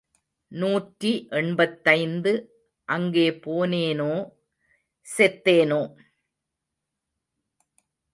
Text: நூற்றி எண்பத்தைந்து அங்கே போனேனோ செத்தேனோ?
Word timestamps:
நூற்றி 0.51 1.11
எண்பத்தைந்து 1.31 2.33
அங்கே 2.89 3.27
போனேனோ 3.45 4.13
செத்தேனோ? 5.07 5.81